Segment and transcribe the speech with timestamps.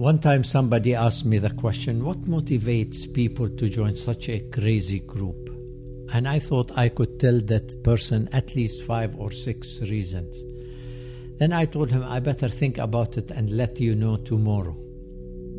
[0.00, 5.00] One time somebody asked me the question what motivates people to join such a crazy
[5.00, 5.50] group?
[6.14, 10.42] And I thought I could tell that person at least five or six reasons.
[11.38, 14.74] Then I told him I better think about it and let you know tomorrow.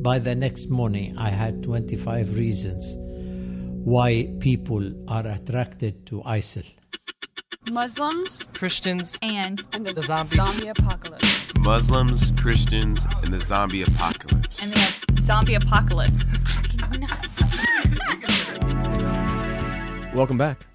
[0.01, 2.95] By the next morning, I had 25 reasons
[3.85, 6.65] why people are attracted to ISIL.
[7.69, 10.35] Muslims Christians and, and the, the zombie.
[10.35, 11.41] zombie apocalypse.
[11.59, 14.20] Muslims, Christians, and the zombie apocalypse.
[14.59, 16.25] And the zombie apocalypse.
[20.13, 20.65] Welcome back.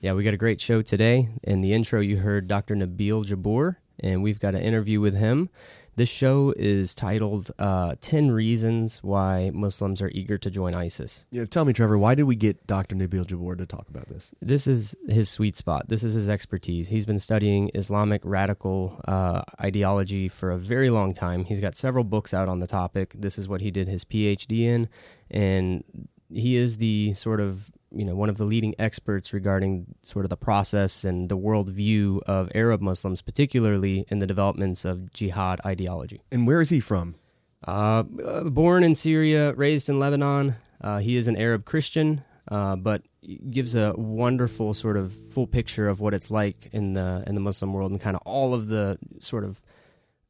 [0.00, 1.28] Yeah, we got a great show today.
[1.42, 2.74] In the intro, you heard Dr.
[2.74, 5.50] Nabil Jabbour, and we've got an interview with him.
[5.96, 11.24] This show is titled uh, 10 Reasons Why Muslims Are Eager to Join ISIS.
[11.30, 12.94] Yeah, tell me, Trevor, why did we get Dr.
[12.94, 14.30] Nabil Jabbour to talk about this?
[14.42, 15.88] This is his sweet spot.
[15.88, 16.88] This is his expertise.
[16.88, 21.46] He's been studying Islamic radical uh, ideology for a very long time.
[21.46, 23.14] He's got several books out on the topic.
[23.16, 24.90] This is what he did his PhD in,
[25.30, 25.82] and
[26.28, 30.30] he is the sort of you know one of the leading experts regarding sort of
[30.30, 36.22] the process and the worldview of Arab Muslims, particularly in the developments of jihad ideology.
[36.30, 37.16] And where is he from?
[37.64, 40.56] Uh, born in Syria, raised in Lebanon.
[40.80, 43.02] Uh, he is an Arab Christian, uh, but
[43.50, 47.40] gives a wonderful sort of full picture of what it's like in the in the
[47.40, 49.60] Muslim world and kind of all of the sort of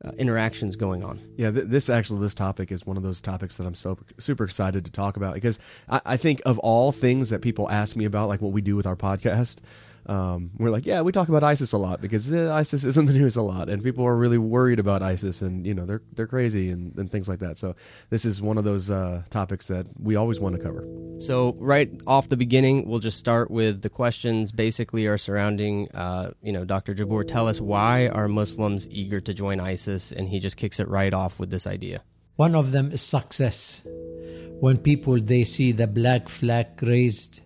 [0.05, 1.21] uh, interactions going on.
[1.37, 4.45] Yeah, th- this actually this topic is one of those topics that I'm so super
[4.45, 5.59] excited to talk about because
[5.89, 8.77] I, I think of all things that people ask me about, like what we do
[8.77, 9.59] with our podcast,
[10.09, 13.07] um, we're like, yeah, we talk about ISIS a lot because uh, ISIS is in
[13.07, 16.03] the news a lot, and people are really worried about ISIS, and you know they're
[16.15, 17.59] they're crazy and, and things like that.
[17.59, 17.75] So
[18.11, 20.87] this is one of those uh, topics that we always want to cover.
[21.19, 24.53] So right off the beginning, we'll just start with the questions.
[24.53, 26.95] Basically, are surrounding, uh, you know, Dr.
[26.95, 27.27] Jabbour.
[27.27, 31.13] Tell us why are Muslims eager to join ISIS, and he just kicks it right
[31.13, 32.03] off with this idea.
[32.37, 33.83] One of them is success.
[34.61, 37.41] When people they see the black flag raised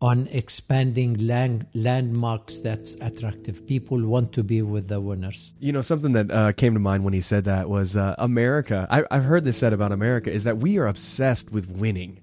[0.00, 3.66] on expanding land, landmarks that's attractive.
[3.66, 5.54] People want to be with the winners.
[5.60, 8.86] You know, something that uh, came to mind when he said that was uh, America.
[8.90, 12.20] I, I've heard this said about America is that we are obsessed with winning.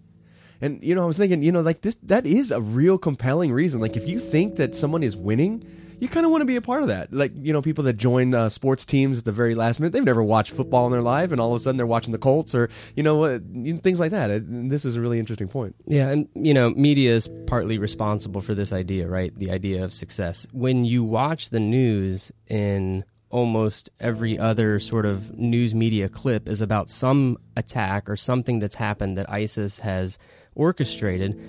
[0.61, 3.51] And you know, I was thinking, you know, like this that is a real compelling
[3.51, 3.81] reason.
[3.81, 5.65] Like if you think that someone is winning,
[6.01, 7.13] you kind of want to be a part of that.
[7.13, 10.03] Like, you know, people that join uh, sports teams at the very last minute, they've
[10.03, 12.55] never watched football in their life, and all of a sudden they're watching the Colts
[12.55, 13.39] or, you know, uh,
[13.83, 14.41] things like that.
[14.47, 15.75] this is a really interesting point.
[15.85, 19.31] Yeah, and, you know, media is partly responsible for this idea, right?
[19.37, 20.47] The idea of success.
[20.51, 26.61] When you watch the news in almost every other sort of news media clip is
[26.61, 30.17] about some attack or something that's happened that ISIS has
[30.55, 31.39] orchestrated,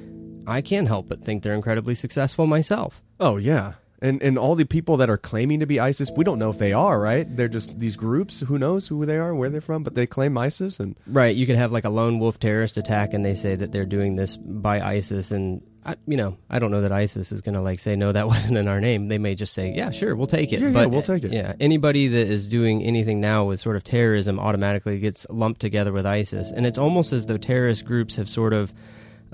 [0.46, 3.00] I can't help but think they're incredibly successful myself.
[3.18, 6.38] Oh, yeah and and all the people that are claiming to be ISIS, we don't
[6.38, 7.24] know if they are right.
[7.36, 8.40] They're just these groups.
[8.40, 10.80] Who knows who they are, where they're from, but they claim ISIS.
[10.80, 13.72] And right, you could have like a lone wolf terrorist attack, and they say that
[13.72, 17.42] they're doing this by ISIS, and I, you know, I don't know that ISIS is
[17.42, 19.08] going to like say no, that wasn't in our name.
[19.08, 20.60] They may just say, yeah, sure, we'll take it.
[20.60, 21.32] Yeah, but yeah, we'll take it.
[21.32, 25.92] Yeah, anybody that is doing anything now with sort of terrorism automatically gets lumped together
[25.92, 28.74] with ISIS, and it's almost as though terrorist groups have sort of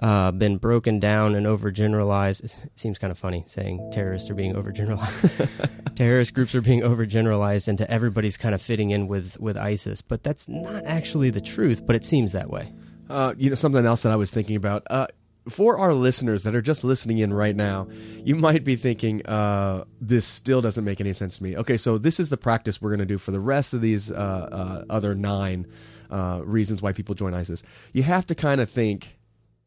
[0.01, 2.45] uh, been broken down and overgeneralized.
[2.45, 5.75] It seems kind of funny saying terrorists are being overgeneralized.
[5.97, 10.23] Terrorist groups are being overgeneralized into everybody's kind of fitting in with, with ISIS, but
[10.23, 11.85] that's not actually the truth.
[11.87, 12.73] But it seems that way.
[13.11, 14.85] Uh, you know, something else that I was thinking about.
[14.89, 15.07] Uh,
[15.49, 17.89] for our listeners that are just listening in right now,
[18.25, 21.57] you might be thinking, uh, this still doesn't make any sense to me.
[21.57, 24.13] Okay, so this is the practice we're going to do for the rest of these
[24.13, 25.67] uh, uh, other nine
[26.11, 27.63] uh, reasons why people join ISIS.
[27.93, 29.18] You have to kind of think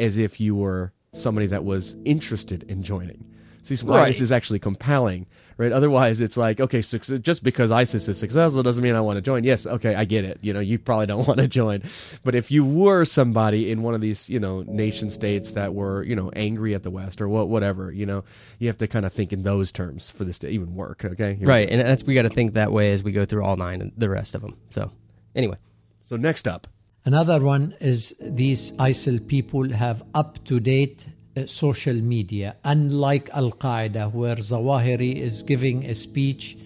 [0.01, 3.25] as if you were somebody that was interested in joining.
[3.63, 4.07] See why right.
[4.07, 5.72] this is actually compelling, right?
[5.72, 9.22] Otherwise, it's like, okay, so just because ISIS is successful doesn't mean I want to
[9.22, 9.44] join.
[9.44, 10.39] Yes, okay, I get it.
[10.41, 11.84] You know, you probably don't want to join,
[12.23, 16.01] but if you were somebody in one of these, you know, nation states that were,
[16.01, 18.23] you know, angry at the West or what, whatever, you know,
[18.57, 21.06] you have to kind of think in those terms for this to even work.
[21.06, 23.44] Okay, Here right, and that's we got to think that way as we go through
[23.44, 24.57] all nine and the rest of them.
[24.72, 24.91] So,
[25.35, 25.57] anyway,
[26.03, 26.66] so next up,
[27.03, 33.51] Another one is these ISIL people have up to date uh, social media, unlike Al
[33.51, 36.57] Qaeda, where Zawahiri is giving a speech.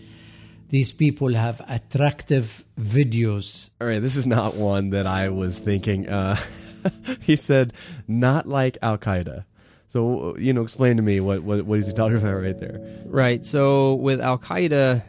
[0.70, 3.70] These people have attractive videos.
[3.80, 6.10] All right, this is not one that I was thinking.
[6.10, 6.36] Uh,
[7.22, 7.72] he said,
[8.08, 9.46] not like Al Qaeda.
[9.88, 12.82] So, you know, explain to me what, what, what is he talking about right there?
[13.06, 13.46] Right.
[13.46, 15.02] So, with Al Qaeda,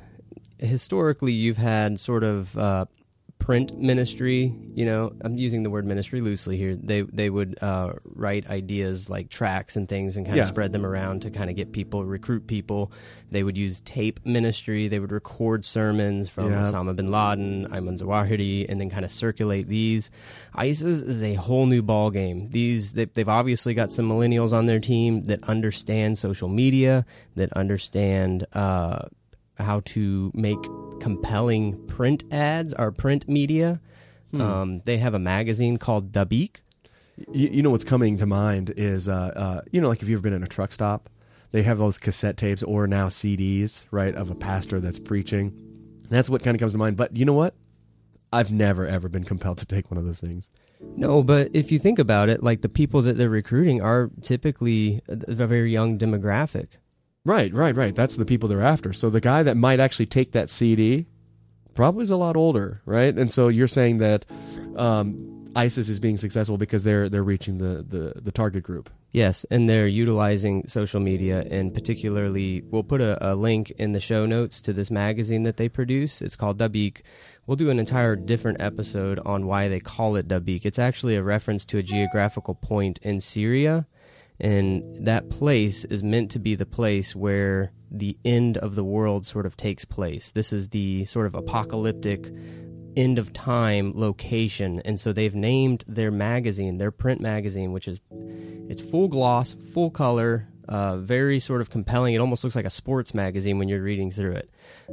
[0.58, 2.84] historically, you've had sort of uh,
[3.38, 4.52] print ministry.
[4.74, 6.74] You know, I'm using the word ministry loosely here.
[6.74, 10.42] They they would uh, write ideas like tracks and things and kind Yeah.
[10.42, 12.90] of spread them around to kind of get people, recruit people.
[13.30, 14.88] They would use tape ministry.
[14.88, 16.62] They would record sermons from Yeah.
[16.64, 20.10] Osama bin Laden, Ayman Zawahiri, and then kind of circulate these.
[20.54, 22.50] ISIS is a whole new ball game.
[22.50, 27.06] These they, they've obviously got some millennials on their team that understand social media,
[27.36, 29.00] that understand uh,
[29.58, 30.58] how to make
[31.00, 33.80] compelling print ads or print media.
[34.34, 36.56] Um, they have a magazine called Dabiq.
[37.32, 40.18] You, you know what's coming to mind is, uh, uh, you know, like if you've
[40.18, 41.08] ever been in a truck stop,
[41.52, 45.54] they have those cassette tapes or now CDs, right, of a pastor that's preaching.
[46.10, 46.96] That's what kind of comes to mind.
[46.96, 47.54] But you know what?
[48.32, 50.50] I've never ever been compelled to take one of those things.
[50.80, 55.00] No, but if you think about it, like the people that they're recruiting are typically
[55.08, 56.76] a a very young demographic.
[57.26, 57.92] Right, right, right.
[57.92, 58.92] That's the people they're after.
[58.92, 61.06] So the guy that might actually take that CD
[61.74, 63.12] probably is a lot older, right?
[63.18, 64.24] And so you're saying that
[64.76, 68.90] um, ISIS is being successful because they're they're reaching the, the, the target group.
[69.10, 74.00] Yes, and they're utilizing social media, and particularly, we'll put a, a link in the
[74.00, 76.22] show notes to this magazine that they produce.
[76.22, 77.00] It's called Dabiq.
[77.46, 80.64] We'll do an entire different episode on why they call it Dabiq.
[80.64, 83.88] It's actually a reference to a geographical point in Syria,
[84.40, 89.24] and that place is meant to be the place where the end of the world
[89.24, 90.32] sort of takes place.
[90.32, 92.30] This is the sort of apocalyptic
[92.96, 98.00] end of time location and so they've named their magazine their print magazine which is
[98.70, 102.14] it's full gloss full color uh, very sort of compelling.
[102.14, 104.50] It almost looks like a sports magazine when you're reading through it.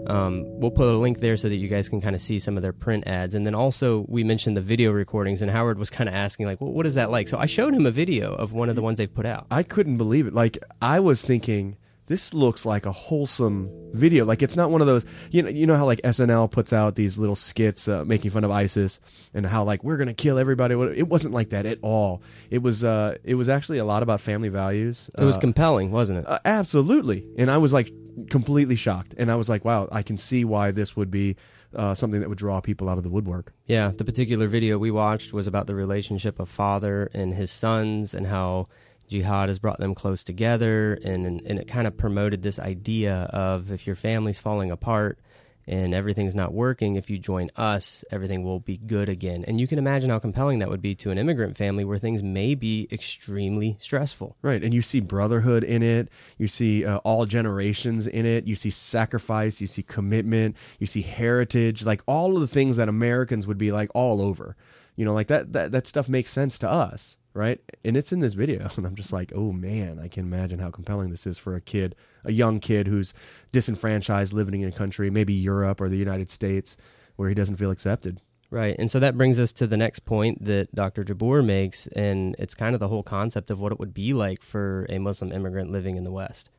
[0.08, 2.58] Um, we'll put a link there so that you guys can kind of see some
[2.58, 3.36] of their print ads.
[3.36, 6.62] And then also we mentioned the video recordings and howard was kind of asking like
[6.62, 7.28] well, what is that like?
[7.28, 9.48] So i showed him a video of one of the ones they've put out.
[9.52, 10.34] I couldn't believe it.
[10.34, 11.78] Like I was thinking,
[12.08, 14.26] this looks like a wholesome video.
[14.26, 15.06] Like it's not one of those.
[15.32, 18.44] You know, you know how like SNL puts out these little skits uh, making fun
[18.44, 19.00] of ISIS
[19.34, 20.76] and how like we're gonna kill everybody.
[20.98, 22.22] It wasn't like that at all.
[22.50, 22.84] It was.
[22.84, 25.10] Uh, it was actually a lot about family values.
[25.18, 27.26] it was Uh, compelling wasn't it uh, absolutely.
[27.38, 27.92] And I was like
[28.30, 29.16] completely shocked.
[29.18, 31.36] And I was like, wow, I can see why this would be
[31.76, 33.52] uh, something that would draw people out of the woodwork.
[33.66, 38.14] Yeah, the particular video we watched was about the relationship of father and his sons
[38.14, 38.68] and how
[39.08, 43.30] jihad has brought them close together and and, and it kind of promoted this idea
[43.32, 45.20] of if your family's falling apart
[45.66, 49.68] and everything's not working if you join us everything will be good again and you
[49.68, 52.88] can imagine how compelling that would be to an immigrant family where things may be
[52.92, 56.10] extremely stressful Right, and you see brotherhood in it.
[56.38, 58.46] You see uh, all generations in it.
[58.46, 59.62] You see sacrifice.
[59.62, 60.58] You see commitment.
[60.80, 61.86] You see heritage.
[61.86, 64.56] Like all of the things that Americans would be like all over.
[64.96, 67.60] You know, like that that that stuff makes sense to us, right?
[67.84, 70.72] And it's in this video, and I'm just like, oh man, I can imagine how
[70.72, 73.14] compelling this is for a kid, a young kid who's
[73.52, 76.78] disenfranchised, living in a country, maybe Europe or the United States,
[77.16, 78.22] where he doesn't feel accepted.
[78.50, 78.76] Right.
[78.78, 81.04] And so that brings us to the next point that Dr.
[81.04, 84.44] Jabbour makes, and it's kind of the whole concept of what it would be like
[84.44, 86.52] for a Muslim immigrant living in the West.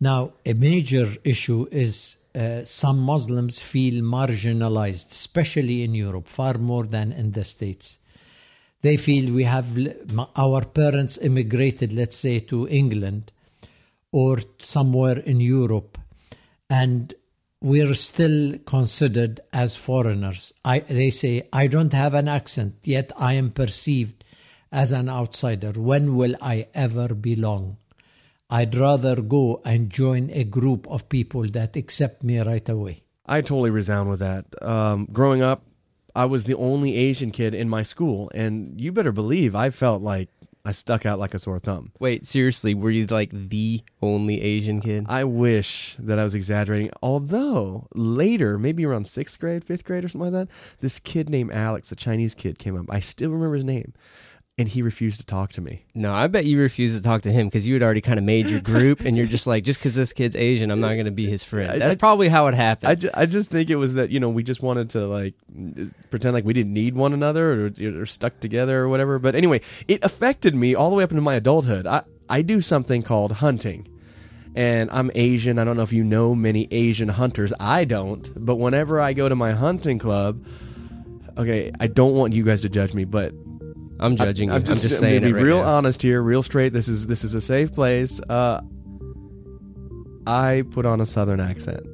[0.00, 6.84] Now, a major issue is uh, some Muslims feel marginalized, especially in Europe, far more
[6.84, 7.98] than in the States.
[8.84, 9.78] They feel we have
[10.36, 13.32] our parents immigrated, let's say, to England
[14.12, 15.96] or somewhere in Europe,
[16.68, 17.14] and
[17.62, 20.52] we're still considered as foreigners.
[20.66, 24.22] I, they say, I don't have an accent, yet I am perceived
[24.70, 25.72] as an outsider.
[25.72, 27.78] When will I ever belong?
[28.50, 33.04] I'd rather go and join a group of people that accept me right away.
[33.24, 34.44] I totally resound with that.
[34.60, 35.62] Um, growing up,
[36.14, 40.02] I was the only Asian kid in my school, and you better believe I felt
[40.02, 40.28] like
[40.66, 41.92] I stuck out like a sore thumb.
[41.98, 45.04] Wait, seriously, were you like the only Asian kid?
[45.08, 46.90] I wish that I was exaggerating.
[47.02, 51.52] Although later, maybe around sixth grade, fifth grade, or something like that, this kid named
[51.52, 52.86] Alex, a Chinese kid, came up.
[52.88, 53.92] I still remember his name,
[54.56, 55.84] and he refused to talk to me.
[55.94, 58.24] No, I bet you refused to talk to him because you had already kind of
[58.24, 61.06] made your group, and you're just like, just because this kid's Asian, I'm not going
[61.06, 61.80] to be his friend.
[61.80, 62.90] That's I- probably how it happened.
[62.90, 65.34] I, ju- I just think it was that you know we just wanted to like
[66.10, 69.18] pretend like we didn't need one another or, or stuck together or whatever.
[69.18, 71.86] But anyway, it affected me all the way up into my adulthood.
[71.86, 73.88] I I do something called hunting,
[74.54, 75.58] and I'm Asian.
[75.58, 77.52] I don't know if you know many Asian hunters.
[77.58, 78.30] I don't.
[78.36, 80.46] But whenever I go to my hunting club,
[81.36, 83.34] okay, I don't want you guys to judge me, but
[84.00, 84.66] I'm judging I'm you.
[84.66, 85.68] just, I'm just I'm saying it be right real now.
[85.76, 86.72] honest here, real straight.
[86.72, 88.20] This is this is a safe place.
[88.28, 88.60] Uh,
[90.26, 91.86] I put on a southern accent.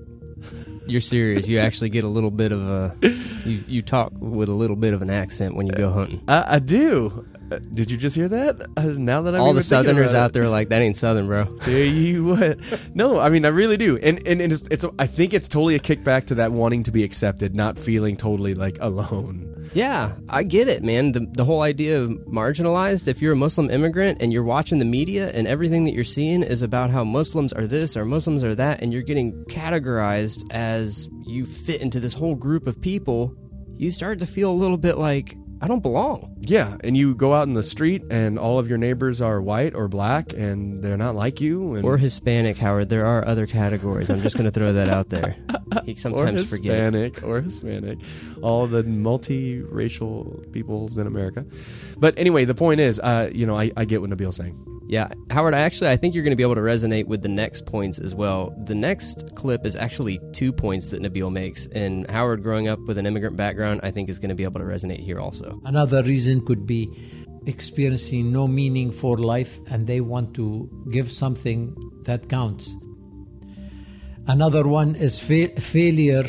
[0.86, 1.46] You're serious.
[1.46, 2.96] You actually get a little bit of a.
[3.44, 6.22] You, you talk with a little bit of an accent when you go hunting.
[6.28, 7.26] I, I do.
[7.50, 8.60] Uh, did you just hear that?
[8.76, 11.58] Uh, now that I'm All the Southerners out there are like, that ain't Southern, bro.
[11.66, 12.58] You what.
[12.94, 15.80] No, I mean I really do, and and it's, it's I think it's totally a
[15.80, 19.50] kickback to that wanting to be accepted, not feeling totally like alone.
[19.72, 21.12] Yeah, I get it, man.
[21.12, 24.84] The, the whole idea of marginalized, if you're a Muslim immigrant and you're watching the
[24.84, 28.54] media and everything that you're seeing is about how Muslims are this or Muslims are
[28.56, 33.32] that, and you're getting categorized as you fit into this whole group of people,
[33.76, 36.36] you start to feel a little bit like, I don't belong.
[36.40, 39.74] Yeah, and you go out in the street, and all of your neighbors are white
[39.74, 42.88] or black, and they're not like you, and Or Hispanic, Howard.
[42.88, 44.08] There are other categories.
[44.08, 45.36] I'm just going to throw that out there.
[45.86, 46.92] He or sometimes forgets.
[46.92, 47.98] Hispanic or Hispanic,
[48.42, 51.44] all the multiracial peoples in America.
[51.96, 54.79] But anyway, the point is, uh, you know, I, I get what Nabil's saying.
[54.90, 57.28] Yeah, Howard, I actually I think you're going to be able to resonate with the
[57.28, 58.52] next points as well.
[58.64, 62.98] The next clip is actually two points that Nabil makes, and Howard, growing up with
[62.98, 65.60] an immigrant background, I think is going to be able to resonate here also.
[65.64, 66.90] Another reason could be
[67.46, 72.74] experiencing no meaning for life and they want to give something that counts.
[74.26, 76.24] Another one is fa- failure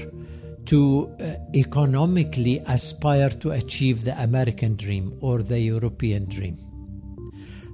[0.67, 6.70] to uh, economically aspire to achieve the American dream or the European dream.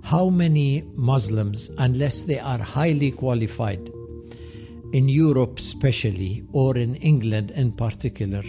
[0.07, 3.91] How many Muslims, unless they are highly qualified,
[4.93, 8.41] in Europe especially, or in England in particular,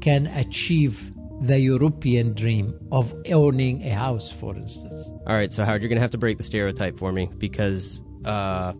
[0.00, 5.08] can achieve the European dream of owning a house, for instance?
[5.28, 8.02] All right, so Howard, you're going to have to break the stereotype for me because
[8.24, 8.72] uh,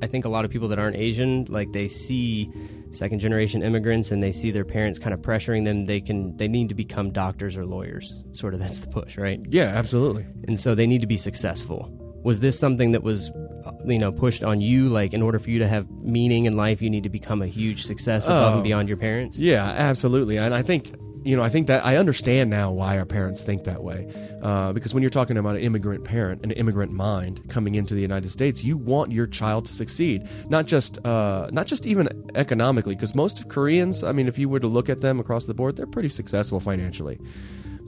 [0.00, 2.52] I think a lot of people that aren't Asian, like they see
[2.90, 6.48] second generation immigrants and they see their parents kind of pressuring them they can they
[6.48, 10.24] need to become doctors or lawyers sort of that's the push right Yeah, absolutely.
[10.46, 11.90] and so they need to be successful.
[12.24, 13.30] Was this something that was,
[13.64, 14.88] uh, you know, pushed on you?
[14.88, 17.46] Like, in order for you to have meaning in life, you need to become a
[17.46, 18.54] huge success above Oh.
[18.56, 19.38] and beyond your parents.
[19.38, 20.36] Yeah, absolutely.
[20.36, 20.92] And I think,
[21.28, 24.10] you know, I think that I understand now why our parents think that way.
[24.42, 28.00] Uh, because when you're talking about an immigrant parent, an immigrant mind coming into the
[28.00, 32.94] United States, you want your child to succeed, not just, uh, not just even economically.
[32.94, 35.76] Because most Koreans, I mean, if you were to look at them across the board,
[35.76, 37.18] they're pretty successful financially.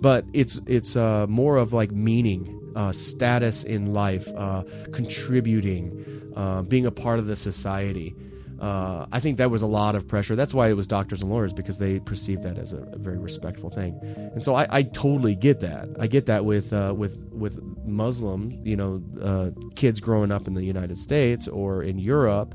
[0.02, 6.61] But it's it's uh, more of like meaning, uh, status in life, uh, contributing, uh,
[6.61, 8.14] being a part of the society.
[8.61, 10.37] Uh, I think that was a lot of pressure.
[10.37, 13.17] That's why it was doctors and lawyers because they perceived that as a, a very
[13.17, 13.99] respectful thing.
[14.35, 15.88] And so I, I totally get that.
[15.99, 20.55] I get that with uh, with with Muslim, you know, uh, kids growing up in
[20.55, 22.55] the United States or in Europe,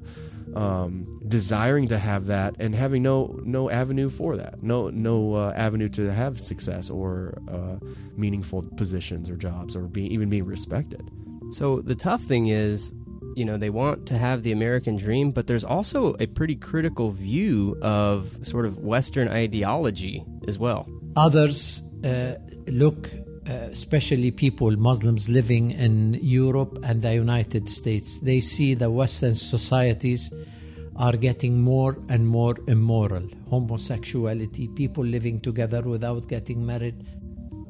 [0.56, 5.54] um, desiring to have that and having no no avenue for that, no no uh,
[5.56, 7.84] avenue to have success or uh,
[8.16, 11.10] meaningful positions or jobs or being even being respected.
[11.52, 12.94] So the tough thing is,
[13.36, 17.12] you know, they want to have the American dream, but there's also a pretty critical
[17.12, 20.88] view of sort of Western ideology as well.
[21.15, 22.36] Others uh,
[22.68, 23.10] look,
[23.48, 29.36] uh, especially people, Muslims living in Europe and the United States, they see the Western
[29.36, 30.34] societies
[30.96, 33.27] are getting more and more immoral.
[33.50, 37.06] Homosexuality, people living together without getting married.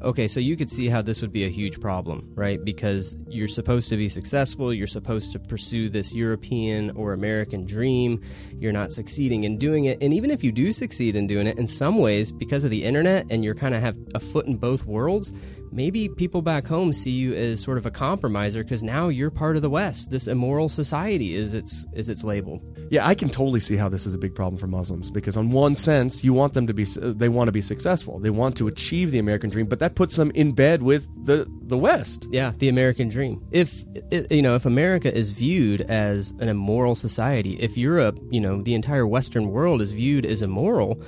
[0.06, 2.64] Okay, so you could see how this would be a huge problem, right?
[2.64, 8.22] Because you're supposed to be successful, you're supposed to pursue this European or American dream,
[8.60, 9.98] you're not succeeding in doing it.
[10.04, 12.84] And even if you do succeed in doing it, in some ways, because of the
[12.84, 15.34] internet and you're kind of have a foot in both worlds,
[15.76, 19.56] maybe people back home see you as sort of a compromiser because now you're part
[19.56, 20.10] of the West.
[20.10, 22.62] This immoral society is its is its labeled.
[22.90, 25.50] Yeah, I can totally see how this is a big problem for Muslims because, on
[25.50, 28.56] one sense, you want them to be, uh, they want to be successful, they want
[28.58, 32.28] to achieve the American dream, but that puts them in bed with the the West.
[32.32, 33.44] Yeah, the American dream.
[33.52, 33.84] If
[34.30, 38.76] you know, if America is viewed as an immoral society, if Europe, you know, the
[38.76, 41.02] entire Western world is viewed as immoral,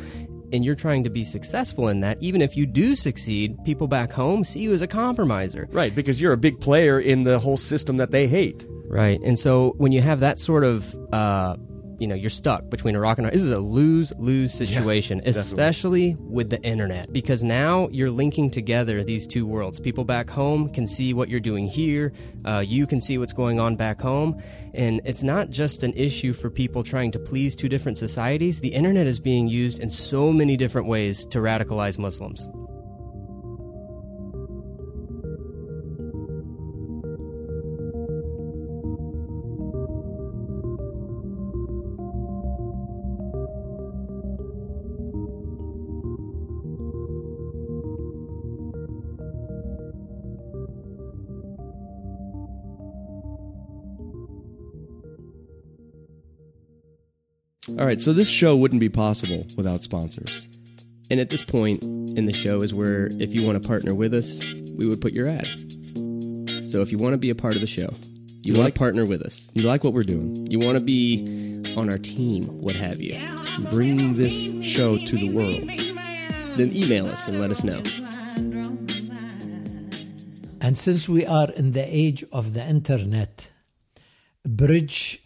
[0.52, 4.12] and you're trying to be successful in that, even if you do succeed, people back
[4.12, 5.68] home see you as a compromiser.
[5.72, 8.66] Right, because you're a big player in the whole system that they hate.
[8.90, 9.20] Right.
[9.22, 11.58] And so when you have that sort of, uh,
[12.00, 15.22] you know, you're stuck between a rock and a This is a lose lose situation,
[15.26, 19.80] especially with the internet, because now you're linking together these two worlds.
[19.80, 22.14] People back home can see what you're doing here,
[22.46, 24.42] uh, you can see what's going on back home.
[24.74, 28.60] And it's not just an issue for people trying to please two different societies.
[28.60, 32.50] The internet is being used in so many different ways to radicalize Muslims.
[57.70, 60.48] All right, so this show wouldn't be possible without sponsors.
[61.12, 64.14] And at this point in the show is where if you want to partner with
[64.14, 64.42] us,
[64.78, 65.48] we would put your ad.
[66.70, 67.94] So if you want to be a part of the show,
[68.42, 70.48] you, You want like- to partner with us, You like what we're doing?
[70.50, 73.18] you want to be on our team, what have you,
[73.72, 75.70] Bring this show to the world.
[76.58, 77.82] then email us and let us know.
[80.62, 83.50] And since we are in the age of the internet,
[84.46, 85.22] bridge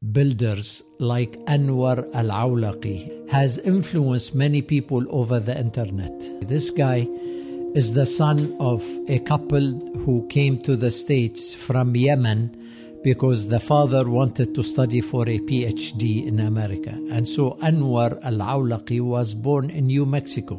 [0.00, 6.10] builders like Anwar Al Awlaqi has influenced many people over the internet.
[6.48, 7.06] This guy
[7.74, 9.60] is the son of a couple
[9.98, 12.56] who came to the States from Yemen
[13.04, 16.92] because the father wanted to study for a PhD in America.
[17.12, 20.54] And so Anwar Al Awlaqi was born in New Mexico.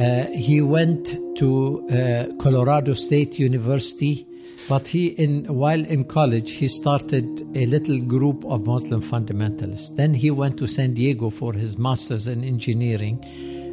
[0.00, 4.26] Uh, he went to uh, Colorado State University,
[4.68, 7.24] but he, in while in college, he started
[7.56, 9.94] a little group of Muslim fundamentalists.
[9.94, 13.22] Then he went to San Diego for his master's in engineering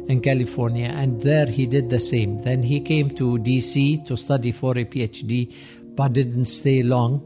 [0.08, 2.42] in California, and there he did the same.
[2.42, 5.52] Then he came to DC to study for a PhD,
[5.96, 7.22] but didn't stay long.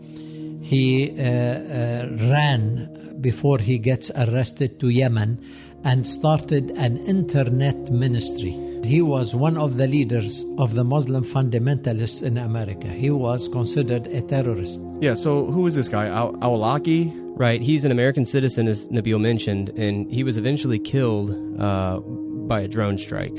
[0.63, 5.45] He uh, uh, ran before he gets arrested to Yemen
[5.85, 8.68] and started an internet ministry.
[8.89, 12.89] He was one of the leaders of the Muslim fundamentalists in America.
[12.89, 14.81] He was considered a terrorist.
[15.01, 15.13] Yeah.
[15.13, 16.09] So who is this guy?
[16.09, 17.13] Aw- Awlaki?
[17.39, 17.61] Right.
[17.61, 21.31] He's an American citizen, as Nabil mentioned, and he was eventually killed
[21.61, 23.39] uh, by a drone strike.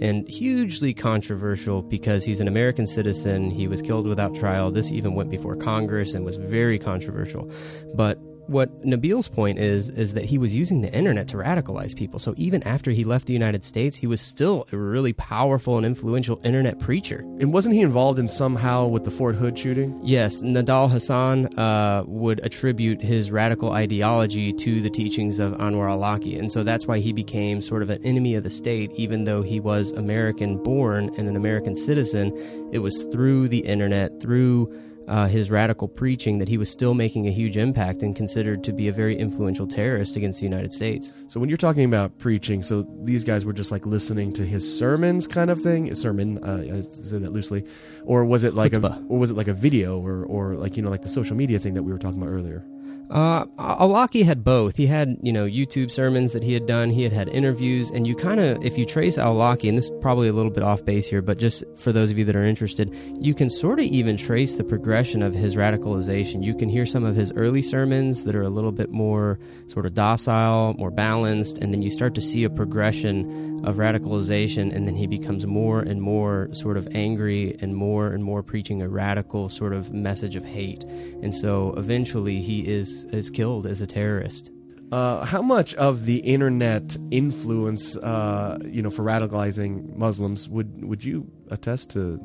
[0.00, 3.50] And hugely controversial because he's an American citizen.
[3.50, 4.70] He was killed without trial.
[4.70, 7.50] This even went before Congress and was very controversial.
[7.94, 8.18] But
[8.48, 12.18] what Nabil's point is is that he was using the internet to radicalize people.
[12.18, 15.84] So even after he left the United States, he was still a really powerful and
[15.84, 17.20] influential internet preacher.
[17.40, 19.98] And wasn't he involved in somehow with the Fort Hood shooting?
[20.02, 26.38] Yes, Nidal Hasan uh, would attribute his radical ideology to the teachings of Anwar al-Awlaki,
[26.38, 29.42] and so that's why he became sort of an enemy of the state, even though
[29.42, 32.32] he was American-born and an American citizen.
[32.72, 34.72] It was through the internet, through
[35.08, 38.72] uh, his radical preaching, that he was still making a huge impact and considered to
[38.72, 41.14] be a very influential terrorist against the United States.
[41.28, 44.78] So when you're talking about preaching, so these guys were just like listening to his
[44.78, 45.90] sermons, kind of thing.
[45.90, 47.64] A sermon, uh, I say that loosely,
[48.04, 50.82] or was it like a, or was it like a video, or or like you
[50.82, 52.64] know like the social media thing that we were talking about earlier?
[53.10, 54.76] Uh, Alaki had both.
[54.76, 56.90] He had, you know, YouTube sermons that he had done.
[56.90, 59.92] He had had interviews, and you kind of, if you trace Alaki, and this is
[60.02, 62.44] probably a little bit off base here, but just for those of you that are
[62.44, 66.44] interested, you can sort of even trace the progression of his radicalization.
[66.44, 69.86] You can hear some of his early sermons that are a little bit more sort
[69.86, 74.86] of docile, more balanced, and then you start to see a progression of radicalization, and
[74.86, 78.88] then he becomes more and more sort of angry and more and more preaching a
[78.88, 80.84] radical sort of message of hate.
[81.22, 84.50] And so eventually he is is killed as a terrorist.
[84.90, 91.04] Uh, how much of the internet influence, uh, you know, for radicalizing Muslims would would
[91.04, 92.18] you attest to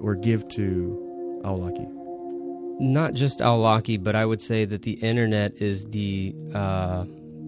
[0.00, 1.88] or give to Awlaki?
[2.78, 7.06] Not just al-Awlaki, but I would say that the internet is the uh,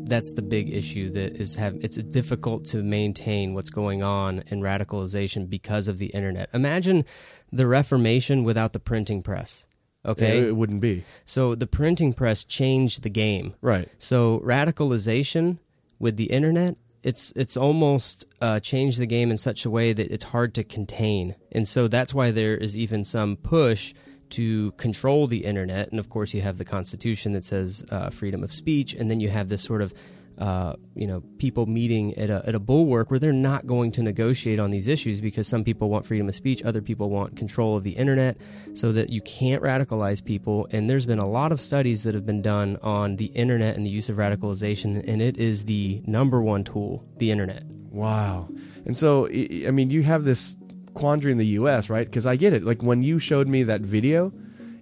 [0.09, 4.61] that's the big issue that is have it's difficult to maintain what's going on in
[4.61, 6.48] radicalization because of the internet.
[6.52, 7.04] Imagine
[7.52, 9.66] the Reformation without the printing press.
[10.06, 13.54] Okay, It, it wouldn't be so the printing press changed the game.
[13.61, 13.88] right.
[13.98, 15.58] So radicalization
[15.98, 20.11] with the internet, it's it's almost uh, changed the game in such a way that
[20.11, 23.94] it's hard to contain, and so that's why there is even some push
[24.30, 25.90] to control the internet.
[25.90, 29.20] And of course, you have the Constitution that says uh, freedom of speech, and then
[29.20, 29.92] you have this sort of
[30.38, 34.03] uh, you know people meeting at a, at a bulwark where they're not going to
[34.03, 37.77] negotiate on these issues because some people want freedom of speech, other people want control
[37.77, 38.37] of the internet,
[38.74, 40.68] so that you can't radicalize people.
[40.70, 43.85] And there's been a lot of studies that have been done on the internet and
[43.85, 47.64] the use of radicalization, and it is the number one tool, the internet.
[47.90, 48.48] Wow.
[48.85, 50.57] And so, I I mean, you have this
[50.94, 52.07] quandary in the U.S., right?
[52.07, 52.64] Because I get it.
[52.64, 54.33] Like when you showed me that video,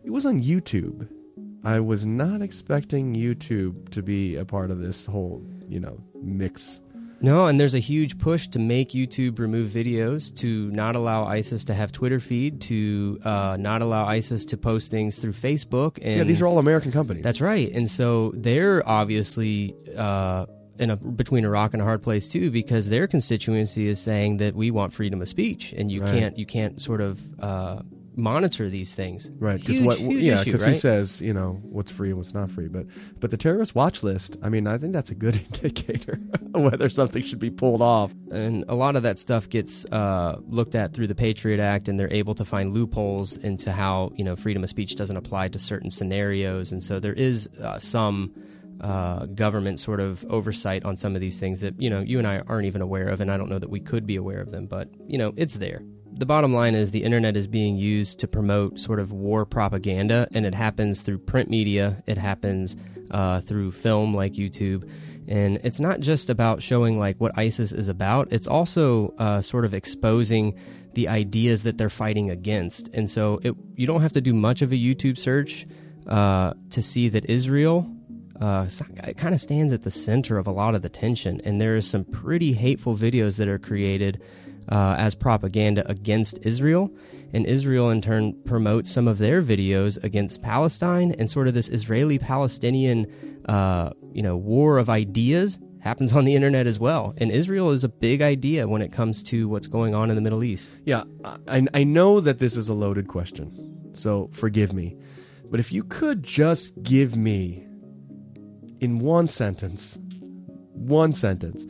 [0.04, 1.08] it was on YouTube.
[1.64, 6.80] I was not expecting YouTube to be a part of this whole, you know, mix.
[7.20, 11.64] No, and there's a huge push to make YouTube remove videos, to not allow ISIS
[11.64, 15.98] to have Twitter feed, to uh, not allow ISIS to post things through Facebook.
[16.02, 17.24] And yeah, these are all American companies.
[17.24, 17.72] That's right.
[17.72, 20.44] And so they're obviously uh,
[20.78, 24.36] in a between a rock and a hard place too, because their constituency is saying
[24.36, 26.10] that we want freedom of speech, and you Right.
[26.12, 27.80] can't you can't sort of uh,
[28.16, 29.30] monitor these things.
[29.38, 32.50] Right, Because what, huge yeah, because who says you know what's free and what's not
[32.50, 32.68] free?
[32.68, 32.86] But
[33.20, 34.36] but the terrorist watch list.
[34.42, 36.18] I mean, I think that's a good indicator
[36.54, 38.14] of whether something should be pulled off.
[38.32, 42.00] and a lot of that stuff gets uh, looked at through the Patriot Act, and
[42.00, 45.58] they're able to find loopholes into how you know freedom of speech doesn't apply to
[45.58, 48.32] certain scenarios, and so there is uh, some
[48.80, 52.26] uh, government sort of oversight on some of these things that you know you and
[52.26, 54.50] I aren't even aware of, and I don't know that we could be aware of
[54.50, 55.82] them, but you know it's there.
[56.16, 60.26] The bottom line is the internet is being used to promote sort of war propaganda,
[60.32, 62.76] and it happens through print media, it happens
[63.10, 64.90] uh, through film like YouTube.
[65.28, 69.64] And it's not just about showing like what ISIS is about, it's also uh, sort
[69.64, 70.58] of exposing
[70.94, 72.88] the ideas that they're fighting against.
[72.94, 75.66] And so it, you don't have to do much of a YouTube search
[76.06, 77.90] uh, to see that Israel
[78.40, 78.68] uh,
[79.04, 81.40] it kind of stands at the center of a lot of the tension.
[81.44, 84.22] And there are some pretty hateful videos that are created
[84.68, 86.90] uh, as propaganda against Israel.
[87.32, 91.68] And Israel, in turn, promotes some of their videos against Palestine and sort of this
[91.68, 93.06] Israeli Palestinian,
[93.48, 97.14] uh, you know, war of ideas happens on the internet as well.
[97.18, 100.22] And Israel is a big idea when it comes to what's going on in the
[100.22, 100.72] Middle East.
[100.84, 101.04] Yeah,
[101.46, 104.96] I, I know that this is a loaded question, so forgive me.
[105.48, 107.64] But if you could just give me
[108.80, 109.98] in one sentence,
[110.72, 111.66] one sentence,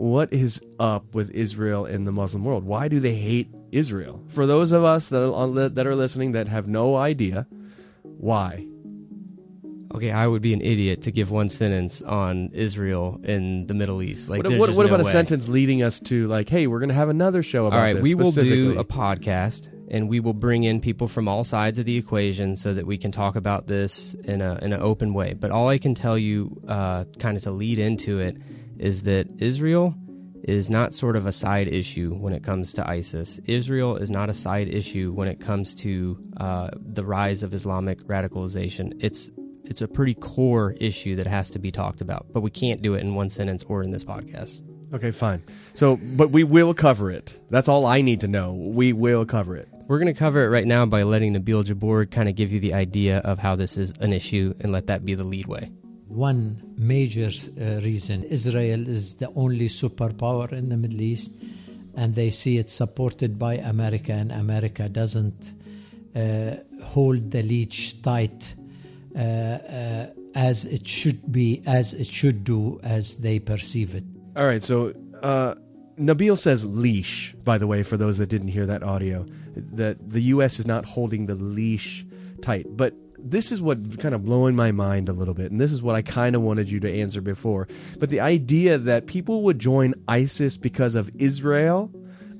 [0.00, 2.64] what is up with Israel in the Muslim world?
[2.64, 4.24] Why do they hate Israel?
[4.28, 7.46] For those of us that are, that are listening that have no idea,
[8.02, 8.66] why?
[9.94, 14.02] Okay, I would be an idiot to give one sentence on Israel in the Middle
[14.02, 14.30] East.
[14.30, 15.10] Like, what, what, what no about way.
[15.10, 17.82] a sentence leading us to like, hey, we're going to have another show about All
[17.82, 21.44] right, this we will do a podcast, and we will bring in people from all
[21.44, 24.80] sides of the equation so that we can talk about this in a in an
[24.80, 25.34] open way.
[25.34, 28.36] But all I can tell you, uh, kind of to lead into it,
[28.80, 29.94] is that Israel
[30.42, 33.38] is not sort of a side issue when it comes to ISIS.
[33.44, 38.00] Israel is not a side issue when it comes to uh, the rise of Islamic
[38.04, 38.92] radicalization.
[39.02, 39.30] It's
[39.64, 42.94] it's a pretty core issue that has to be talked about, but we can't do
[42.94, 44.62] it in one sentence or in this podcast.
[44.92, 45.44] Okay, fine.
[45.74, 47.38] So, but we will cover it.
[47.50, 48.52] That's all I need to know.
[48.52, 49.68] We will cover it.
[49.86, 52.58] We're going to cover it right now by letting Nabil Jabbour kind of give you
[52.58, 55.70] the idea of how this is an issue and let that be the lead way.
[56.10, 61.30] One major uh, reason Israel is the only superpower in the Middle East,
[61.94, 65.54] and they see it supported by America, and America doesn't
[66.16, 68.54] uh, hold the leash tight
[69.14, 74.04] uh, uh, as it should be, as it should do, as they perceive it.
[74.36, 74.92] All right, so
[75.22, 75.54] uh,
[75.96, 80.22] Nabil says leash, by the way, for those that didn't hear that audio, that the
[80.34, 80.58] U.S.
[80.58, 82.04] is not holding the leash
[82.42, 82.66] tight.
[82.76, 85.82] But this is what kind of blowing my mind a little bit, and this is
[85.82, 87.68] what I kind of wanted you to answer before.
[87.98, 91.90] But the idea that people would join ISIS because of Israel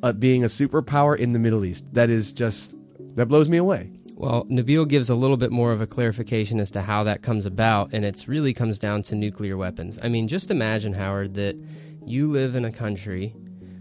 [0.03, 2.77] uh, being a superpower in the Middle East, that is just,
[3.17, 3.91] that blows me away.
[4.15, 7.47] Well, Nabil gives a little bit more of a clarification as to how that comes
[7.47, 9.99] about, and it really comes down to nuclear weapons.
[10.03, 11.57] I mean, just imagine, Howard, that
[12.05, 13.35] you live in a country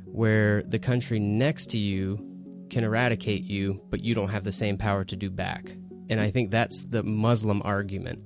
[0.06, 2.26] where the country next to you
[2.70, 5.74] can eradicate you, but you don't have the same power to do back.
[6.10, 8.20] And I think that's the Muslim argument.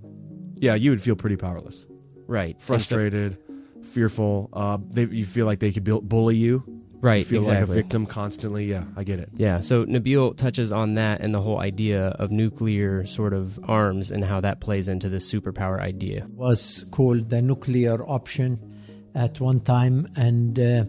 [0.56, 1.86] Yeah, you would feel pretty powerless,
[2.28, 2.56] Right.
[2.62, 3.38] frustrated,
[3.84, 4.50] fearful.
[4.54, 6.64] Uh, they, you feel like they could build, bully you.
[7.02, 7.18] Right.
[7.18, 7.60] You feel exactly.
[7.68, 8.66] like a victim constantly.
[8.66, 9.30] Yeah, I get it.
[9.36, 14.10] Yeah, so Nabil touches on that and the whole idea of nuclear sort of arms
[14.10, 16.26] and how that plays into this superpower idea.
[16.30, 18.58] was called the nuclear option
[19.16, 20.86] at one time, and uh,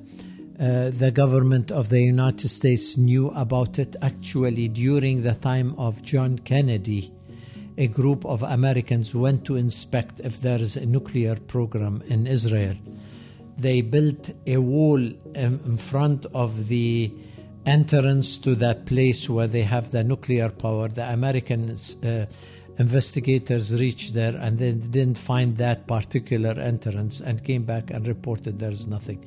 [0.58, 3.96] uh, the government of the United States knew about it.
[4.00, 7.12] Actually, during the time of John Kennedy,
[7.76, 12.76] a group of Americans went to inspect if there is a nuclear program in Israel.
[13.58, 15.00] They built a wall
[15.34, 17.12] in front of the
[17.66, 20.88] entrance to that place where they have the nuclear power.
[20.88, 21.96] The Americans.
[22.04, 22.26] Uh,
[22.78, 28.58] investigators reached there and they didn't find that particular entrance and came back and reported
[28.58, 29.24] there's nothing.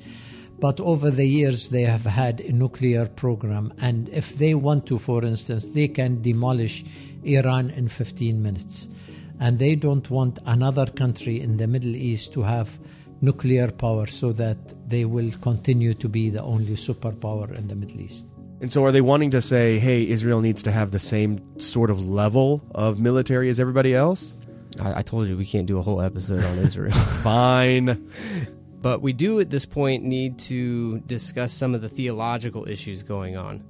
[0.59, 4.97] But over the years, they have had a nuclear program, and if they want to,
[4.97, 6.83] for instance, they can demolish
[7.23, 8.87] Iran in 15 minutes.
[9.39, 12.79] And they don't want another country in the Middle East to have
[13.21, 14.57] nuclear power so that
[14.89, 18.25] they will continue to be the only superpower in the Middle East.
[18.59, 21.91] And so, are they wanting to say, "Hey, Israel needs to have the same sort
[21.91, 24.33] of level of military as everybody else"?
[24.79, 26.93] I, I told you we can't do a whole episode on Israel.
[27.23, 28.09] Fine.
[28.79, 33.35] But we do at this point need to discuss some of the theological issues going
[33.35, 33.63] on.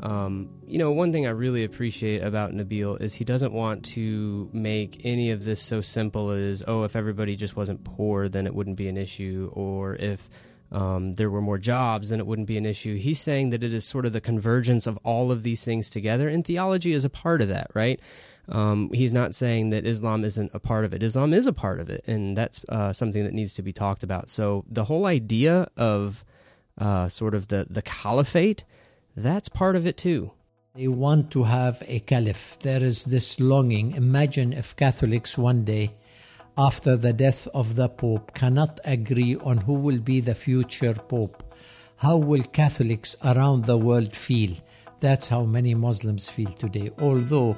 [0.00, 4.50] Um, you know, one thing I really appreciate about Nabil is he doesn't want to
[4.52, 8.54] make any of this so simple as, oh, if everybody just wasn't poor, then it
[8.54, 10.28] wouldn't be an issue, or if
[10.72, 12.96] um, there were more jobs, then it wouldn't be an issue.
[12.96, 16.28] He's saying that it is sort of the convergence of all of these things together,
[16.28, 18.00] and theology is a part of that, right?
[18.48, 21.02] Um, he's not saying that Islam isn't a part of it.
[21.02, 24.02] Islam is a part of it, and that's uh, something that needs to be talked
[24.02, 24.30] about.
[24.30, 26.24] So the whole idea of
[26.78, 28.64] uh, sort of the the caliphate,
[29.16, 30.30] that's part of it too.
[30.76, 32.58] They want to have a caliph.
[32.60, 33.92] There is this longing.
[33.92, 35.90] Imagine if Catholics one day,
[36.58, 41.42] after the death of the Pope, cannot agree on who will be the future Pope.
[41.96, 44.54] How will Catholics around the world feel
[45.00, 46.90] That's how many Muslims feel today.
[46.98, 47.56] Although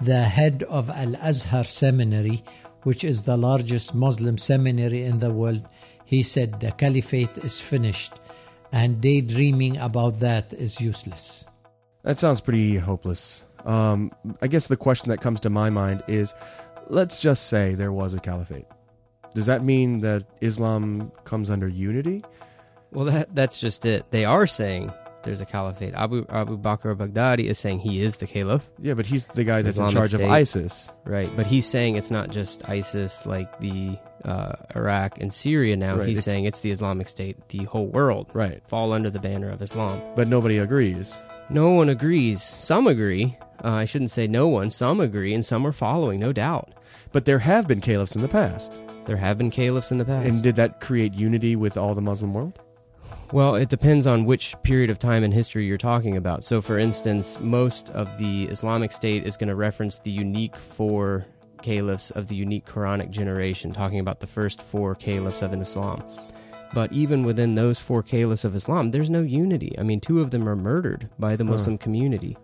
[0.00, 2.44] the head of Al Azhar Seminary,
[2.82, 5.66] which is the largest Muslim seminary in the world,
[6.04, 8.12] he said the caliphate is finished
[8.72, 11.44] and daydreaming about that is useless.
[12.02, 13.44] That sounds pretty hopeless.
[13.64, 14.10] Um,
[14.42, 16.34] I guess the question that comes to my mind is
[16.88, 18.66] let's just say there was a caliphate.
[19.34, 22.24] Does that mean that Islam comes under unity?
[22.92, 24.10] Well, that that's just it.
[24.10, 24.92] They are saying
[25.24, 25.94] there's a caliphate.
[25.94, 29.62] Abu Abu Bakr al-Baghdadi is saying he is the caliph, Yeah, but he's the guy
[29.62, 30.24] that's Islamic in charge State.
[30.24, 30.90] of ISIS.
[31.04, 31.34] right?
[31.34, 35.76] But he's saying it's not just ISIS like the uh, Iraq and Syria.
[35.76, 37.48] Now Right, he's it's- saying it's the Islamic State.
[37.48, 38.62] The whole world Right.
[38.68, 40.00] fall under the banner of Islam.
[40.16, 41.18] But nobody agrees.
[41.50, 42.42] No one agrees.
[42.42, 43.36] Some agree.
[43.62, 44.70] Uh, I shouldn't say no one.
[44.70, 46.70] Some agree, and some are following, no doubt.
[47.12, 48.80] But there have been caliphs in the past.
[49.04, 50.26] There have been caliphs in the past.
[50.26, 52.58] And did that create unity with all the Muslim world?
[53.34, 56.44] Well, it depends on which period of time in history you're talking about.
[56.44, 61.26] So, for instance, most of the Islamic State is going to reference the unique four
[61.60, 66.04] caliphs of the unique Quranic generation, talking about the first four caliphs of Islam.
[66.74, 69.76] But even within those four caliphs of Islam, there's no unity.
[69.80, 72.38] I mean, two of them are murdered by the Muslim community.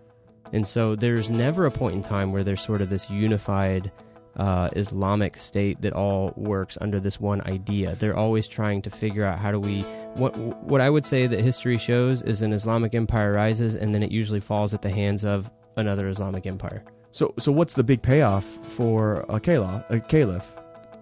[0.51, 3.93] And so there's never a point in time where there's sort of this unified
[4.37, 7.95] uh, Islamic state that all works under this one idea.
[7.95, 9.81] They're always trying to figure out how do we.
[10.15, 14.03] What what I would say that history shows is an Islamic empire rises and then
[14.03, 16.83] it usually falls at the hands of another Islamic empire.
[17.11, 19.83] So, so what's the big payoff for a caliph?
[19.89, 20.45] A caliph?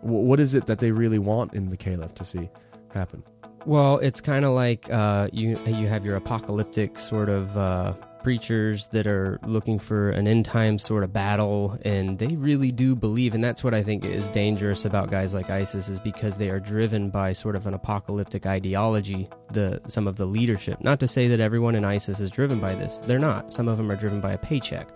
[0.01, 2.49] Wh- What is it that they really want in the caliph to see
[2.93, 3.21] happen?
[3.65, 8.87] Well, it's kind of like uh, you you have your apocalyptic sort of uh, preachers
[8.87, 13.33] that are looking for an end time sort of battle, and they really do believe,
[13.33, 16.59] and that's what I think is dangerous about guys like ISIS is because they are
[16.59, 19.27] driven by sort of an apocalyptic ideology.
[19.51, 22.75] The some of the leadership, not to say that everyone in ISIS is driven by
[22.75, 23.53] this, they're not.
[23.53, 24.89] Some of them are driven by a paycheck.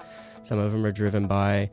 [0.44, 1.70] Some of them are driven by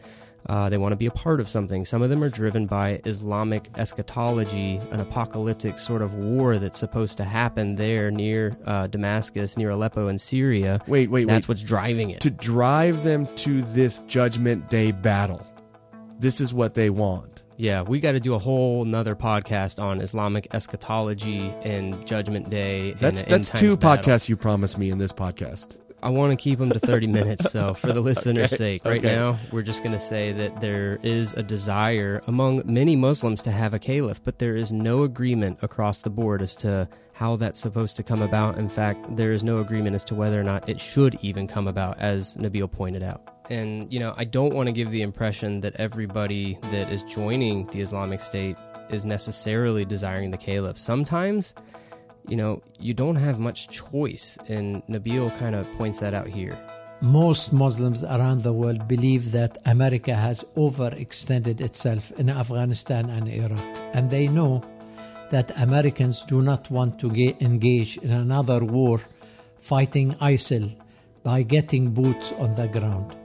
[0.48, 1.84] uh, they want to be a part of something.
[1.84, 7.16] Some of them are driven by Islamic eschatology, an apocalyptic sort of war that's supposed
[7.18, 10.80] to happen there near uh, Damascus, near Aleppo in Syria.
[10.86, 11.54] Wait, wait, That's wait.
[11.54, 12.20] what's driving it.
[12.20, 15.46] to drive them to this Judgment Day battle.
[16.18, 17.42] This is what they want.
[17.56, 22.92] yeah, we got to do a whole nother podcast on Islamic eschatology and Judgment Day.
[22.94, 24.02] That's that's two battle.
[24.04, 25.76] podcasts you promised me in this podcast.
[26.02, 27.50] I want to keep them to 30 minutes.
[27.50, 29.14] So, for the listener's Okay, sake, right okay.
[29.14, 33.50] now, we're just going to say that there is a desire among many Muslims to
[33.50, 37.60] have a caliph, but there is no agreement across the board as to how that's
[37.60, 38.56] supposed to come about.
[38.56, 41.68] In fact, there is no agreement as to whether or not it should even come
[41.68, 43.20] about, as Nabil pointed out.
[43.50, 47.66] And, you know, I don't want to give the impression that everybody that is joining
[47.66, 48.56] the Islamic State
[48.90, 50.78] is necessarily desiring the caliph.
[50.78, 51.54] Sometimes
[52.30, 54.38] you know, you don't have much choice.
[54.48, 56.56] And Nabil kind of points that out here.
[57.02, 63.64] Most Muslims around the world believe that America has overextended itself in Afghanistan and Iraq,
[63.94, 64.62] and they know
[65.30, 69.00] that Americans do not want to ga- engage in another war
[69.60, 70.76] fighting ISIL
[71.22, 73.16] by getting boots on the ground.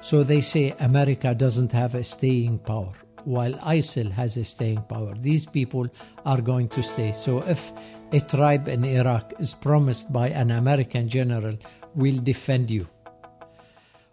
[0.00, 5.14] So they say America doesn't have a staying power, while ISIL has a staying power.
[5.14, 5.88] These people
[6.24, 7.12] are going to stay.
[7.12, 7.70] So if
[8.12, 11.56] a tribe in Iraq is promised by an American general,
[11.94, 12.88] we'll defend you.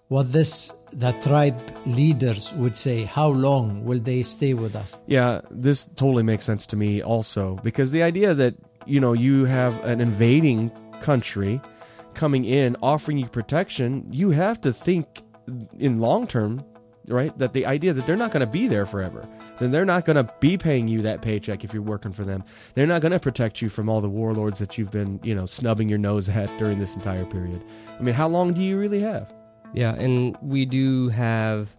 [0.09, 4.97] What this the tribe leaders would say, how long will they stay with us?
[5.05, 8.55] Yeah, this totally makes sense to me also because the idea that,
[8.85, 11.59] you know, you have an invading country
[12.13, 15.23] coming in offering you protection, you have to think
[15.77, 16.63] in long term,
[17.07, 17.37] right?
[17.37, 19.27] That the idea that they're not going to be there forever.
[19.57, 22.43] Then they're not going to be paying you that paycheck if you're working for them.
[22.73, 25.45] They're not going to protect you from all the warlords that you've been, you know,
[25.45, 27.63] snubbing your nose at during this entire period.
[27.99, 29.33] I mean, how long do you really have?
[29.73, 31.75] Yeah, and we do have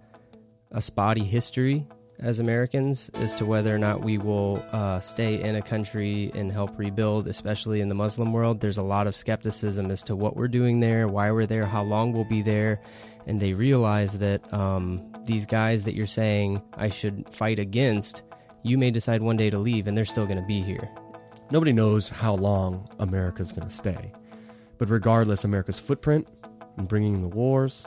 [0.73, 1.87] a spotty history
[2.21, 6.51] as Americans as to whether or not we will uh, stay in a country and
[6.51, 8.61] help rebuild, especially in the Muslim world.
[8.61, 11.83] There's a lot of skepticism as to what we're doing there, why we're there, how
[11.83, 12.81] long we'll be there.
[13.27, 18.23] And they realize that um, these guys that you're saying I should fight against,
[18.63, 20.89] you may decide one day to leave and they're still going to be here.
[21.51, 24.13] Nobody knows how long America's going to stay.
[24.79, 26.27] But regardless, America's footprint
[26.77, 27.87] and bringing the wars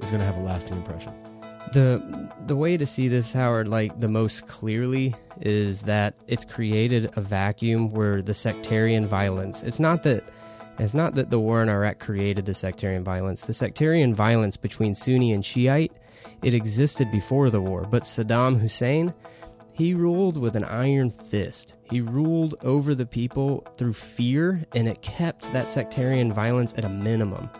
[0.00, 1.23] is going to have a lasting impression.
[1.72, 7.10] The the way to see this, Howard, like the most clearly, is that it's created
[7.16, 9.62] a vacuum where the sectarian violence.
[9.62, 10.24] It's not that
[10.78, 13.44] it's not that the war in Iraq created the sectarian violence.
[13.44, 15.92] The sectarian violence between Sunni and Shiite,
[16.42, 17.82] it existed before the war.
[17.82, 19.14] But Saddam Hussein,
[19.72, 21.74] he ruled with an iron fist.
[21.90, 26.88] He ruled over the people through fear, and it kept that sectarian violence at a
[26.88, 27.50] minimum.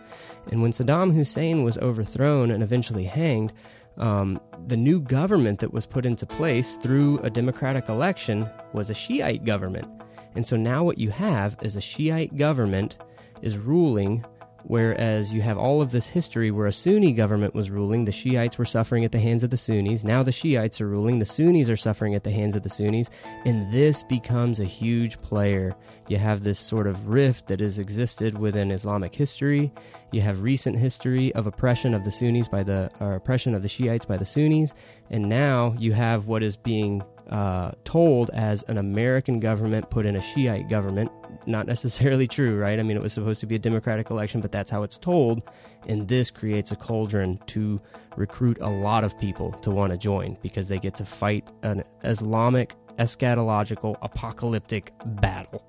[0.50, 3.52] And when Saddam Hussein was overthrown and eventually hanged,
[3.98, 8.94] um, the new government that was put into place through a democratic election was a
[8.94, 9.88] Shiite government.
[10.34, 12.96] And so now what you have is a Shiite government
[13.42, 14.24] is ruling
[14.66, 18.56] Whereas you have all of this history where a Sunni government was ruling, the Shiites
[18.56, 20.04] were suffering at the hands of the Sunnis.
[20.04, 23.10] Now the Shiites are ruling, the Sunnis are suffering at the hands of the Sunnis.
[23.44, 25.74] And this becomes a huge player.
[26.08, 29.70] You have this sort of rift that has existed within Islamic history.
[30.12, 33.68] You have recent history of oppression of the Sunnis by the, or oppression of the
[33.68, 34.72] Shiites by the Sunnis.
[35.10, 40.16] And now you have what is being uh, told as an American government put in
[40.16, 41.10] a Shiite government.
[41.46, 42.78] Not necessarily true, right?
[42.78, 45.42] I mean, it was supposed to be a democratic election, but that's how it's told.
[45.86, 47.80] And this creates a cauldron to
[48.16, 51.82] recruit a lot of people to want to join because they get to fight an
[52.02, 55.64] Islamic, eschatological, apocalyptic battle.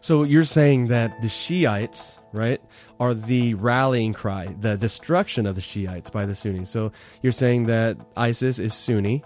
[0.00, 2.60] So you're saying that the Shiites, right,
[2.98, 6.70] are the rallying cry, the destruction of the Shiites by the Sunnis.
[6.70, 6.92] So
[7.22, 9.22] you're saying that ISIS is Sunni,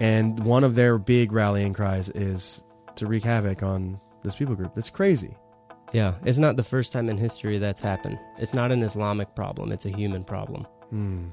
[0.00, 2.62] and one of their big rallying cries is
[2.96, 4.74] to wreak havoc on this people group.
[4.74, 5.36] That's crazy.
[5.92, 8.18] Yeah, it's not the first time in history that's happened.
[8.38, 10.66] It's not an Islamic problem, it's a human problem.
[10.90, 11.28] Hmm.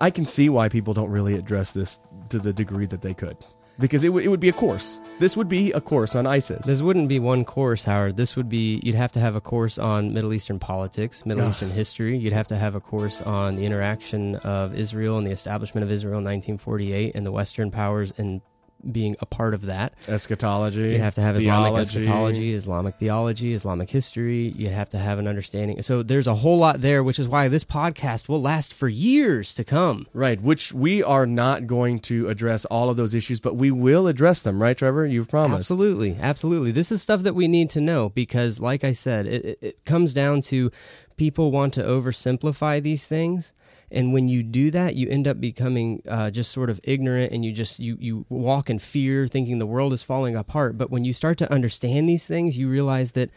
[0.00, 3.36] I can see why people don't really address this to the degree that they could.
[3.78, 5.00] Because it, w- it would be a course.
[5.18, 6.66] This would be a course on ISIS.
[6.66, 8.16] This wouldn't be one course, Howard.
[8.16, 11.70] This would be you'd have to have a course on Middle Eastern politics, Middle Eastern
[11.70, 12.18] history.
[12.18, 15.90] You'd have to have a course on the interaction of Israel and the establishment of
[15.90, 18.40] Israel in 1948 and the Western powers and
[18.90, 19.92] being a part of that.
[20.08, 20.92] Eschatology.
[20.92, 21.98] You'd have to have Islamic theology.
[21.98, 24.48] eschatology, Islamic theology, Islamic history.
[24.56, 25.80] You'd have to have an understanding.
[25.82, 29.54] So there's a whole lot there, which is why this podcast will last for years
[29.54, 30.06] to come.
[30.12, 34.06] Right, which we are not going to address all of those issues, but we will
[34.06, 35.06] address them, right, Trevor?
[35.06, 35.70] You've promised.
[35.70, 36.72] Absolutely, absolutely.
[36.72, 40.12] This is stuff that we need to know because, like I said, it, it comes
[40.12, 40.70] down to
[41.16, 43.52] people want to oversimplify these things,
[43.92, 47.44] and when you do that, you end up becoming uh, just sort of ignorant, and
[47.44, 50.78] you just you you walk in fear, thinking the world is falling apart.
[50.78, 53.30] But when you start to understand these things, you realize that,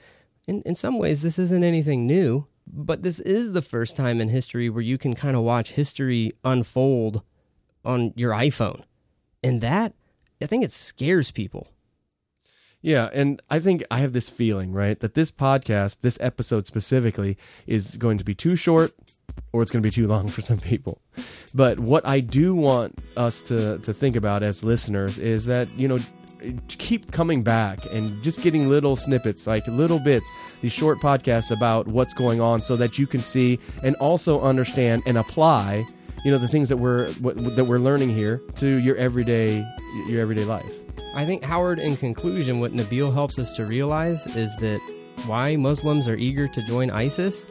[0.47, 2.47] in in some ways, this isn't anything new.
[2.65, 6.31] But this is the first time in history where you can kind of watch history
[6.43, 7.21] unfold
[7.83, 8.83] on your iPhone,
[9.43, 9.93] and that
[10.41, 11.67] I think it scares people.
[12.81, 17.35] Yeah, and I think I have this feeling, right, that this podcast, this episode specifically,
[17.65, 18.93] is going to be too short
[19.53, 21.01] or it's going to be too long for some people.
[21.53, 25.87] But what I do want us to to think about as listeners is that, you
[25.87, 25.97] know,
[26.67, 30.29] keep coming back and just getting little snippets, like little bits,
[30.61, 35.03] these short podcasts about what's going on so that you can see and also understand
[35.05, 35.85] and apply,
[36.23, 39.65] you know, the things that we're that we're learning here to your everyday
[40.07, 40.71] your everyday life.
[41.15, 44.81] I think, Howard, in conclusion, what Nabil helps us to realize is that
[45.27, 47.45] why Muslims are eager to join ISIS?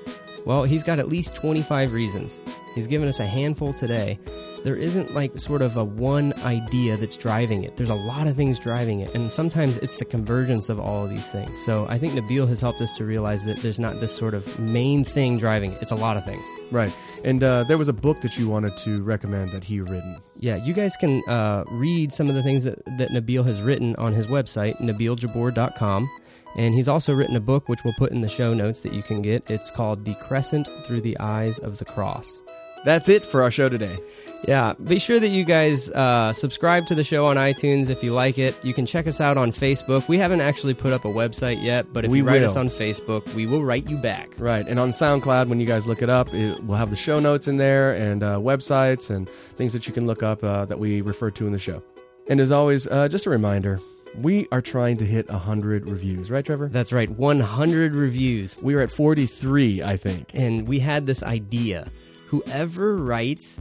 [0.45, 2.41] Well, he's got at least 25 reasons.
[2.75, 4.19] He's given us a handful today.
[4.65, 7.77] There isn't like sort of a one idea that's driving it.
[7.77, 11.11] There's a lot of things driving it, and sometimes it's the convergence of all of
[11.11, 11.63] these things.
[11.65, 14.59] So I think Nabil has helped us to realize that there's not this sort of
[14.59, 15.83] main thing driving it.
[15.83, 16.47] It's a lot of things.
[16.71, 16.95] Right.
[17.25, 20.19] And uh, there was a book that you wanted to recommend that he written.
[20.37, 23.95] Yeah, you guys can uh, read some of the things that, that Nabil has written
[23.97, 26.09] on his website, nabiljabbour.com.
[26.57, 29.03] And he's also written a book, which we'll put in the show notes that you
[29.03, 29.43] can get.
[29.51, 32.41] It's called The Crescent Through the Eyes of the Cross.
[32.85, 33.99] That's it for our show today.
[34.47, 38.13] Yeah, be sure that you guys uh, subscribe to the show on iTunes if you
[38.13, 38.55] like it.
[38.63, 40.07] You can check us out on Facebook.
[40.07, 42.51] We haven't actually put up a website yet, but if We you write will.
[42.51, 44.29] us on Facebook, we will write you back.
[44.37, 44.67] Right.
[44.69, 47.49] And on SoundCloud, when you guys look it up, it, we'll have the show notes
[47.49, 51.01] in there and uh, websites and things that you can look up uh, that we
[51.01, 51.83] refer to in the show.
[52.29, 53.81] And as always, uh, just a reminder
[54.21, 56.69] we are trying to hit 100 reviews, right, Trevor?
[56.69, 58.63] That's right, 100 reviews.
[58.63, 60.31] We are at 43, I think.
[60.35, 61.91] and we had this idea
[62.35, 63.61] whoever writes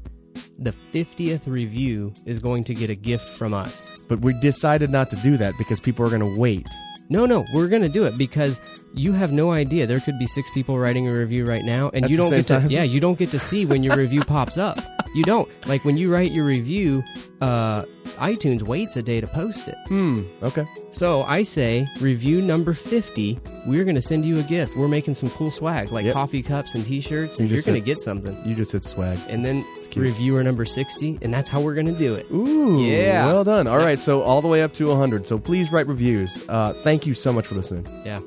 [0.57, 3.91] the 50th review is going to get a gift from us.
[4.07, 6.67] But we decided not to do that because people are going to wait.
[7.09, 8.59] No, no, we're going to do it because
[8.95, 9.85] you have no idea.
[9.85, 12.47] There could be six people writing a review right now, and At you don't get
[12.47, 12.59] to.
[12.61, 12.71] time?
[12.71, 14.79] Yeah, you don't get to see when your review pops up.
[15.13, 17.03] You don't like when you write your review.
[17.41, 17.83] Uh,
[18.17, 19.75] iTunes waits a day to post it.
[19.87, 20.23] Hmm.
[20.43, 20.65] Okay.
[20.91, 23.39] So I say review number 50.
[23.65, 24.75] We're going to send you a gift.
[24.75, 26.13] We're making some cool swag like Yep.
[26.13, 28.37] coffee cups and T-shirts, and You you're just going to said- get something.
[28.45, 29.17] You just said swag.
[29.29, 30.05] And then cute.
[30.05, 32.25] reviewer number 60, and that's how we're going to do it.
[32.31, 32.83] Ooh.
[32.83, 33.25] Yeah.
[33.31, 33.67] Well done.
[33.67, 33.99] All right.
[34.01, 35.25] So all the way up to 100.
[35.27, 36.43] So please write reviews.
[36.49, 37.87] Uh, thank you so much for listening.
[38.05, 38.19] Yeah.